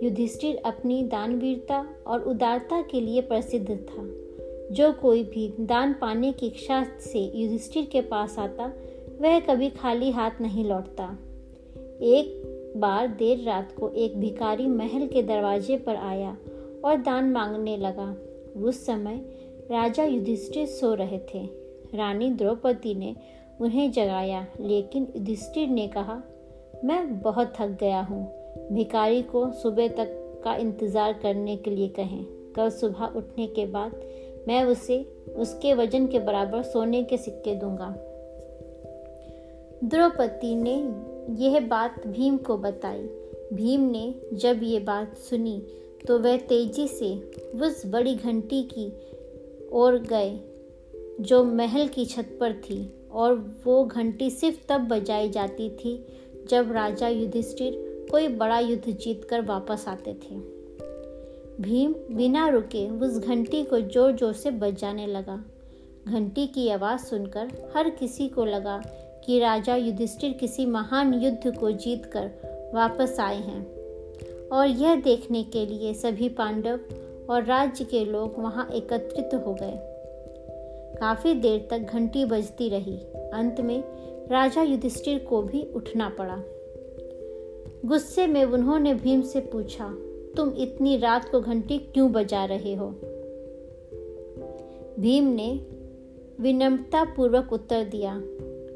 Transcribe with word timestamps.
युधिष्ठिर 0.03 0.63
अपनी 0.65 1.03
दानवीरता 1.03 1.87
और 2.07 2.23
उदारता 2.23 2.83
के 2.83 3.01
लिए 3.01 3.21
प्रसिद्ध 3.21 3.71
था। 3.71 4.11
जो 4.75 4.93
कोई 4.93 5.25
भी 5.25 5.55
दान 5.61 5.93
पाने 5.93 6.33
की 6.33 6.47
इच्छा 6.47 6.85
से 6.85 7.19
युधिष्ठिर 7.19 7.85
के 7.85 8.01
पास 8.01 8.39
आता, 8.39 8.73
वह 9.21 9.41
कभी 9.41 9.71
खाली 9.71 10.11
हाथ 10.11 10.31
नहीं 10.41 10.65
लौटता। 10.65 11.19
एक 12.03 12.73
बार 12.77 13.09
देर 13.09 13.45
रात 13.45 13.73
को 13.73 13.89
एक 13.89 14.19
भिखारी 14.21 14.67
महल 14.67 15.07
के 15.07 15.23
दरवाजे 15.23 15.77
पर 15.77 15.97
आया 15.97 16.37
और 16.85 16.97
दान 16.97 17.31
मांगने 17.31 17.77
लगा। 17.77 18.17
उस 18.63 18.87
समय 18.87 19.17
राजा 19.71 20.05
युधिष्ठिर 20.05 20.67
सो 20.67 20.95
रहे 20.95 21.19
थे। 21.19 21.45
रानी 21.95 22.31
द्रौपदी 22.31 22.95
ने 22.95 23.15
उन्हें 23.61 23.93
जगाया, 23.93 24.47
लेकिन 24.61 25.07
युधिष्ठिर 25.17 25.69
ने 25.69 25.89
कहा, 25.89 26.23
मैं 26.85 27.21
बहुत 27.21 27.53
थक 27.61 27.77
गया 27.81 28.01
हूँ। 28.01 28.25
भिखारी 28.73 29.23
को 29.23 29.51
सुबह 29.53 29.89
तक 29.89 30.41
का 30.45 30.55
इंतज़ार 30.55 31.13
करने 31.13 31.57
के 31.57 31.71
लिए 31.71 31.89
कहें। 31.89 32.25
कल 32.57 32.71
सुबह 32.71 33.05
उठने 33.05 33.47
के 33.47 33.67
बाद 33.67 33.93
मैं 34.49 34.63
उसे, 34.65 35.03
उसके 35.37 35.75
वज़न 35.75 36.07
के 36.07 36.19
बराबर 36.19 36.63
सोने 36.63 37.03
के 37.03 37.17
सिक्के 37.17 37.55
दूँगा। 37.55 37.95
द्रौपदी 39.85 40.55
ने 40.55 40.77
यह 41.31 41.61
बात 41.61 42.07
भीम 42.07 42.37
को 42.37 42.57
बताई। 42.59 43.03
भीम 43.53 43.81
ने 43.81 44.15
जब 44.33 44.61
ये 44.63 44.79
बात 44.81 45.17
सुनी 45.19 45.63
तो 46.07 46.19
वह 46.19 46.37
तेज़ी 46.39 46.87
से 46.89 47.15
उस 47.61 47.83
बड़ी 47.87 48.15
घंटी 48.15 48.63
की 48.73 48.87
ओर 49.73 49.99
गए, 49.99 50.39
जो 51.21 51.43
महल 51.45 51.89
की 51.89 52.05
छत 52.07 52.37
पर 52.41 52.53
थी, 52.53 53.09
और 53.11 53.35
वो 53.65 53.85
घंटी 53.85 54.31
सिर्फ़ 54.31 54.59
तब 54.69 54.81
बजाई 54.81 55.29
जाती 55.29 55.69
थी, 55.71 56.05
जब 56.49 56.73
राजा 56.73 57.09
युधिष्ठिर 57.09 58.07
कोई 58.11 58.29
बड़ा 58.29 58.59
युद्ध 58.59 58.91
जीतकर 58.91 59.41
वापस 59.41 59.85
आते 59.89 60.15
थे। 60.15 60.37
भीम 61.61 61.95
बिना 62.11 62.49
रुके 62.49 62.89
उस 63.01 63.19
घंटी 63.19 63.63
को 63.65 63.81
ज़ोर 63.81 64.13
ज़ोर 64.13 64.33
से 64.33 64.51
बजाने 64.51 65.07
लगा। 65.07 65.43
घंटी 66.07 66.47
की 66.47 66.69
आवाज़ 66.69 67.01
सुनकर 67.01 67.73
हर 67.77 67.91
किसी 67.91 68.29
को 68.29 68.45
लगा 68.45 68.77
कि 69.25 69.39
राजा 69.39 69.77
युधिष्ठिर 69.77 70.33
किसी 70.33 70.67
महान 70.67 71.15
युद्ध 71.15 71.59
को 71.59 71.71
जीतकर 71.71 72.31
वापस 72.75 73.17
आए 73.21 73.37
हैं। 73.37 73.75
और 74.49 74.67
यह 74.67 74.95
देखने 74.97 75.43
के 75.43 75.67
लिए 75.67 75.95
सभी 75.95 76.29
पांडव 76.29 76.81
और 77.31 77.45
राज्य 77.45 77.85
के 77.85 78.05
लोग 78.05 78.35
वहाँ 78.39 78.69
एकत्रित 78.75 79.35
हो 79.35 79.55
गए। 79.55 79.79
काफ़ी 81.01 81.35
देर 81.35 81.69
तक 81.71 81.79
घंटी 81.79 82.25
बजती 82.25 82.69
रही। 82.69 82.97
अंत 83.35 83.61
में 83.61 83.85
राजा 84.31 84.63
युधिष्ठिर 84.63 85.19
को 85.19 85.43
भी 85.43 85.63
उठना 85.75 86.09
पड़ा। 86.09 86.43
गुस्से 87.85 88.27
में 88.27 88.45
उन्होंने 88.45 88.95
भीम 88.95 89.23
से 89.23 89.41
पूछा, 89.41 89.95
तुम 90.37 90.53
इतनी 90.59 90.97
रात 90.97 91.31
को 91.31 91.41
घंटी 91.41 91.79
क्यों 91.79 92.13
बजा 92.13 92.45
रहे 92.45 92.75
हो? 92.75 92.87
भीम 95.01 95.25
ने 95.25 95.67
विनम्रता 96.41 97.05
पूर्वक 97.05 97.53
उत्तर 97.53 97.85
दिया 97.85 98.23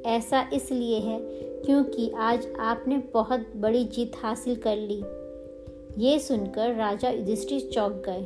ऐसा 0.07 0.49
इसलिए 0.53 0.99
है 0.99 1.19
क्योंकि 1.65 2.11
आज 2.11 2.47
आपने 2.61 2.99
बहुत 3.15 3.47
बड़ी 3.57 3.85
जीत 3.85 4.13
हासिल 4.17 4.57
कर 4.57 4.77
ली। 4.77 5.03
ये 6.05 6.19
सुनकर 6.19 6.75
राजा 6.75 7.11
युधिष्ठिर 7.11 7.61
चौंक 7.73 8.03
गए 8.07 8.23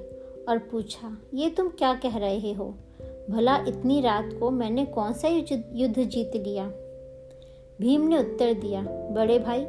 और 0.48 0.59
पूछा, 0.59 1.17
ये 1.34 1.51
तुम 1.51 1.69
क्या 1.69 1.95
कह 1.95 2.17
रहे 2.17 2.52
हो? 2.52 2.74
भला 3.30 3.57
इतनी 3.69 4.01
रात 4.01 4.30
को 4.41 4.51
मैंने 4.51 4.85
कौन 4.85 5.13
सा 5.13 5.29
युद्ध 5.29 5.98
जीत 5.98 6.33
लिया? 6.36 6.67
भीम 7.80 8.01
ने 8.01 8.19
उत्तर 8.19 8.52
दिया, 8.55 8.83
बड़े 9.11 9.39
भाई, 9.39 9.67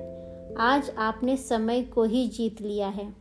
आज 0.57 0.91
आपने 0.97 1.37
समय 1.37 1.81
को 1.83 2.03
ही 2.03 2.27
जीत 2.27 2.61
लिया 2.61 2.87
है। 2.87 3.13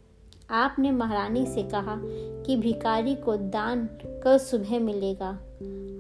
आपने 0.51 0.91
महारानी 0.91 1.47
से 1.47 1.63
कहा 1.63 2.01
कि 2.47 2.57
भिकारी 2.57 3.15
को 3.15 3.37
दान 3.37 3.89
कल 4.25 4.39
सुबह 4.39 4.79
मिलेगा। 4.79 5.29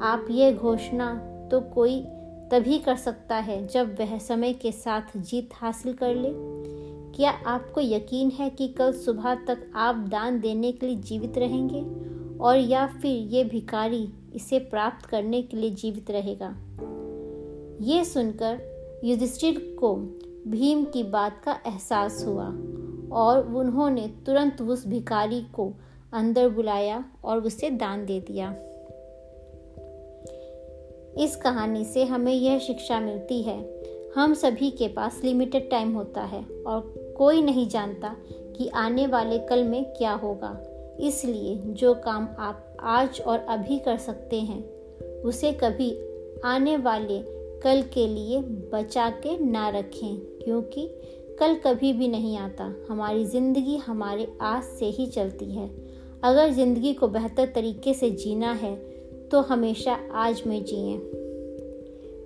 आप 0.02 0.26
ये 0.30 0.52
घोषणा 0.52 1.14
तो 1.50 1.60
कोई 1.60 2.04
तभी 2.52 2.78
कर 2.78 2.96
सकता 2.96 3.36
है 3.36 3.66
जब 3.66 4.00
वह 4.00 4.18
समय 4.18 4.52
के 4.52 4.72
साथ 4.72 5.02
जीत 5.16 5.50
हासिल 5.54 5.92
कर 5.92 6.14
ले। 6.14 6.28
क्या 7.16 7.30
आपको 7.30 7.80
यकीन 7.80 8.30
है 8.30 8.50
कि 8.50 8.68
कल 8.68 8.92
सुबह 8.92 9.34
तक 9.34 9.70
आप 9.74 9.96
दान 9.96 10.40
देने 10.40 10.72
के 10.72 10.86
लिए 10.86 10.96
जीवित 10.96 11.38
रहेंगे? 11.38 11.80
और 12.38 12.56
या 12.56 12.86
फिर 12.86 13.10
ये 13.10 13.44
भिकारी 13.44 14.12
इसे 14.34 14.58
प्राप्त 14.58 15.06
करने 15.06 15.42
के 15.42 15.56
लिए 15.56 15.70
जीवित 15.70 16.10
रहेगा? 16.10 16.56
ये 17.80 18.04
सुनकर 18.04 18.60
युधिष्ठिर 19.04 19.76
को 19.80 19.94
भीम 20.48 20.84
की 20.84 21.02
बात 21.02 21.42
का 21.44 21.52
एहसास 21.66 22.24
हुआ 22.26 22.46
और 23.12 23.54
उन्होंने 23.54 24.08
तुरंत 24.26 24.62
उस 24.62 24.86
भिखारी 24.86 25.40
को 25.40 25.72
अंदर 26.12 26.48
बुलाया 26.48 27.04
और 27.24 27.38
उसे 27.38 27.70
दान 27.70 28.06
दे 28.06 28.20
दिया। 28.20 28.54
इस 31.18 31.36
कहानी 31.36 31.84
से 31.84 32.04
हमें 32.04 32.32
यह 32.32 32.58
शिक्षा 32.58 33.00
मिलती 33.00 33.42
है। 33.42 33.58
हम 34.16 34.34
सभी 34.34 34.70
के 34.70 34.88
पास 34.88 35.20
लिमिटेड 35.24 35.70
टाइम 35.70 35.92
होता 35.92 36.22
है 36.22 36.44
और 36.66 37.14
कोई 37.18 37.42
नहीं 37.42 37.68
जानता 37.68 38.14
कि 38.28 38.68
आने 38.68 39.06
वाले 39.06 39.38
कल 39.38 39.64
में 39.64 39.84
क्या 39.84 40.12
होगा। 40.12 40.56
इसलिए 41.00 41.54
जो 41.74 41.94
काम 41.94 42.28
आप 42.38 42.76
आज 42.80 43.20
और 43.20 43.38
अभी 43.38 43.78
कर 43.78 43.96
सकते 43.96 44.40
हैं, 44.40 44.62
उसे 45.22 45.52
कभी 45.52 45.90
आने 46.44 46.76
वाले 46.76 47.20
कल 47.62 47.82
के 47.82 48.06
लिए 48.06 48.40
बचा 48.72 49.08
के 49.10 49.38
ना 49.38 49.68
रखें, 49.68 50.16
क्योंकि 50.44 50.86
कल 51.40 51.54
कभी 51.54 51.92
भी 51.92 52.08
नहीं 52.08 52.36
आता। 52.36 52.74
हमारी 52.90 53.24
ज़िंदगी 53.24 53.76
हमारे 53.76 54.26
आज 54.42 54.62
से 54.62 54.86
ही 54.86 55.06
चलती 55.06 55.50
है। 55.52 55.68
अगर 56.24 56.50
ज़िंदगी 56.50 56.94
को 56.94 57.08
बेहतर 57.08 57.46
तरीके 57.46 57.94
से 57.94 58.10
जीना 58.10 58.52
है 58.52 58.74
तो 59.32 59.40
हमेशा 59.40 59.92
आज 60.12 60.42
में 60.46 60.64
जिए। 60.64 60.98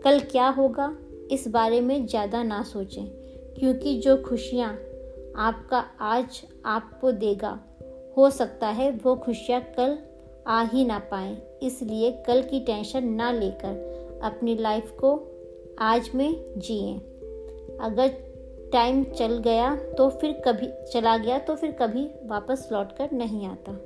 कल 0.05 0.19
क्या 0.21 0.49
होगा, 0.49 0.93
इस 1.31 1.47
बारे 1.49 1.81
में 1.81 2.07
ज़्यादा 2.07 2.43
ना 2.43 2.63
सोचें, 2.63 3.07
क्योंकि 3.59 3.95
जो 4.01 4.17
खुशियाँ 4.17 4.71
आपका 5.39 5.79
आज 6.01 6.43
आपको 6.65 7.13
देगा, 7.13 7.59
हो 8.17 8.31
सकता 8.31 8.67
है 8.69 8.91
वो 9.05 9.15
खुशियाँ 9.17 9.61
कल 9.79 9.97
आ 10.47 10.63
ही 10.63 10.85
ना 10.85 10.99
पाए। 10.99 11.37
इसलिए 11.63 12.11
कल 12.27 12.43
की 12.43 12.61
टेंशन 12.61 13.05
ना 13.05 13.31
लेकर 13.33 14.21
अपनी 14.23 14.55
लाइफ 14.55 14.91
को 15.01 15.13
आज 15.81 16.11
में 16.15 16.59
जिए। 16.59 16.95
अगर 17.81 18.09
टाइम 18.73 19.05
चल 19.05 19.39
गया 19.39 19.75
तो 19.77 20.09
फिर 20.11 20.33
कभी, 20.47 20.69
चला 20.93 21.17
गया 21.17 21.39
तो 21.39 21.55
फिर 21.55 21.71
कभी 21.73 22.09
वापस 22.25 22.69
लौट 22.73 22.93
कर 22.93 23.13
नहीं 23.13 23.47
आता। 23.47 23.79